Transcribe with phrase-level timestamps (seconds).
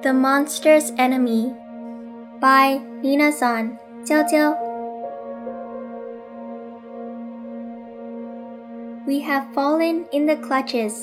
[0.00, 1.52] The Monster's Enemy
[2.40, 4.54] by Nina San, Jiao Jiao.
[9.06, 11.02] We have fallen in the clutches,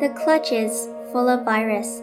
[0.00, 2.02] the clutches full of virus.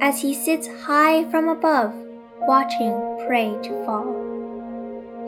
[0.00, 1.94] As he sits high from above,
[2.40, 2.92] watching
[3.28, 4.30] prey to fall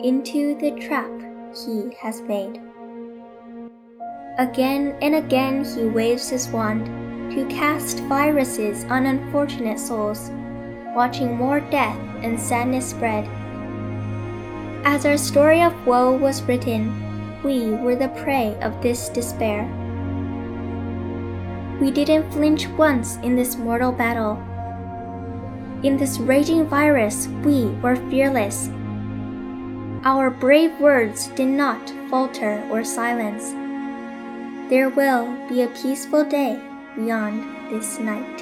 [0.03, 1.09] into the trap
[1.55, 2.59] he has made.
[4.37, 6.85] Again and again he waves his wand
[7.31, 10.29] to cast viruses on unfortunate souls,
[10.93, 13.25] watching more death and sadness spread.
[14.85, 16.91] As our story of woe was written,
[17.41, 19.63] we were the prey of this despair.
[21.79, 24.35] We didn't flinch once in this mortal battle.
[25.83, 28.69] In this raging virus, we were fearless.
[30.05, 33.51] Our brave words did not falter or silence.
[34.69, 36.59] There will be a peaceful day
[36.97, 38.41] beyond this night.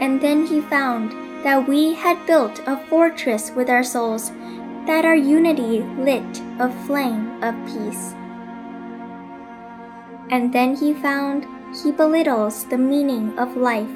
[0.00, 1.12] And then he found
[1.44, 4.30] that we had built a fortress with our souls,
[4.86, 8.14] that our unity lit a flame of peace.
[10.30, 11.46] And then he found
[11.84, 13.90] he belittles the meaning of life.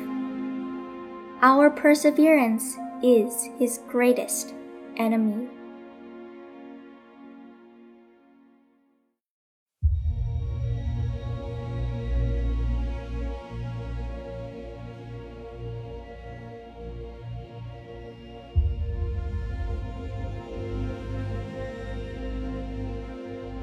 [1.40, 4.54] Our perseverance is his greatest
[4.98, 5.48] enemy.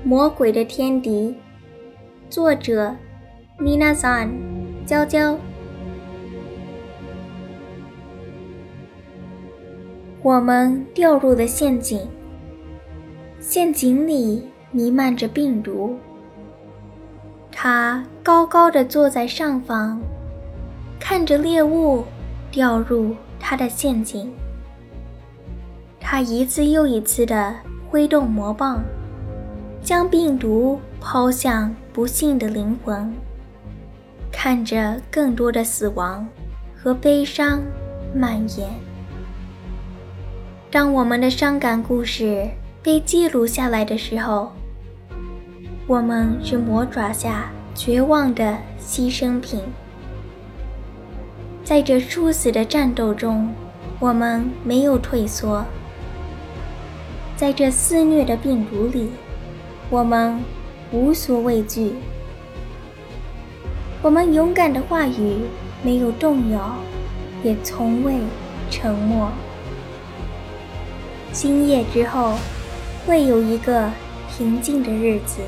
[0.09, 1.35] 魔鬼的天敌，
[2.31, 2.95] 作者
[3.59, 4.31] ：Nina San，
[4.83, 5.37] 娇娇。
[10.23, 12.07] 我们掉入了陷阱，
[13.39, 15.95] 陷阱里弥漫着病毒。
[17.51, 20.01] 他高高的坐在上方，
[20.99, 22.03] 看着猎物
[22.49, 24.33] 掉入他的陷阱。
[25.99, 27.55] 他一次又一次的
[27.87, 28.83] 挥动魔棒。
[29.81, 33.13] 将病毒抛向不幸的灵魂，
[34.31, 36.27] 看着更多的死亡
[36.75, 37.61] 和悲伤
[38.13, 38.69] 蔓延。
[40.69, 42.47] 当我们的伤感故事
[42.83, 44.51] 被记录下来的时候，
[45.87, 49.61] 我们是魔爪下绝望的牺牲品。
[51.63, 53.51] 在这殊死的战斗中，
[53.99, 55.65] 我们没有退缩。
[57.35, 59.09] 在这肆虐的病毒里。
[59.91, 60.39] 我们
[60.91, 61.95] 无所畏惧，
[64.03, 65.39] 我们勇敢的话语
[65.81, 66.75] 没有动摇，
[67.43, 68.13] 也从未
[68.69, 69.31] 沉默。
[71.31, 72.35] 今夜之后，
[73.07, 73.89] 会有一个
[74.29, 75.41] 平静的日子。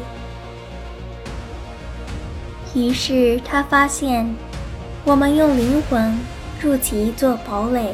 [2.73, 4.33] 于是他发现，
[5.05, 6.17] 我们用灵魂
[6.59, 7.93] 筑起一座堡垒，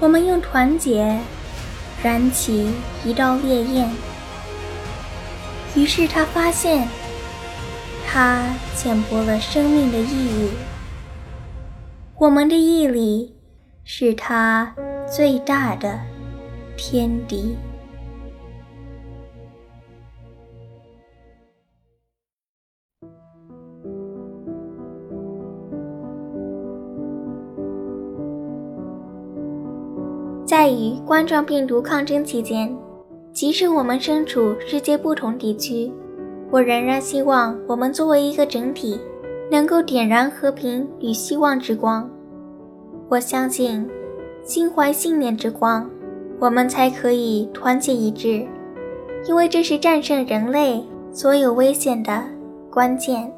[0.00, 1.16] 我们用团结
[2.02, 2.72] 燃起
[3.04, 3.88] 一道烈焰。
[5.76, 6.86] 于是他发现，
[8.06, 10.50] 他浅薄了生命的意义。
[12.16, 13.34] 我们的毅力
[13.82, 14.74] 是他
[15.04, 15.98] 最大的
[16.76, 17.56] 天敌。
[30.46, 32.83] 在与冠状病毒抗争期间。
[33.34, 35.92] 即使我们身处世界不同地区，
[36.52, 38.96] 我仍然希望我们作为一个整体，
[39.50, 42.08] 能够点燃和平与希望之光。
[43.08, 43.90] 我相信，
[44.44, 45.90] 心怀信念之光，
[46.38, 48.46] 我们才可以团结一致，
[49.26, 50.80] 因为这是战胜人类
[51.10, 52.22] 所有危险的
[52.70, 53.32] 关键。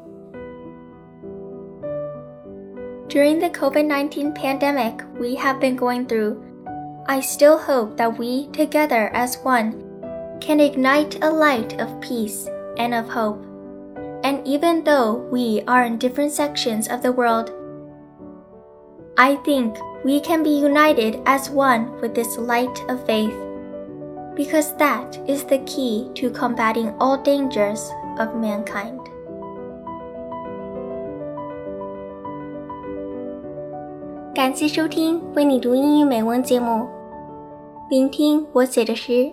[3.09, 6.35] During the COVID-19 pandemic we have been going through,
[7.07, 9.73] I still hope that we, together as one,
[10.40, 13.44] can ignite a light of peace and of hope.
[14.24, 17.50] And even though we are in different sections of the world,
[19.16, 23.34] I think we can be united as one with this light of faith,
[24.34, 29.00] because that is the key to combating all dangers of mankind.
[34.34, 36.88] 感谢收听为你读英语美文节目，
[37.90, 39.30] 聆听我写的诗。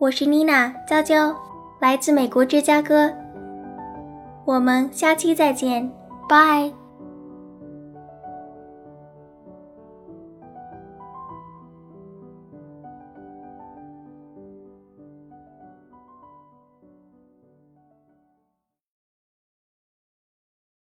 [0.00, 1.34] 我是妮娜娇娇，
[1.80, 3.12] 来自美国芝加哥。
[4.44, 5.90] 我们下期再见，
[6.28, 6.72] 拜。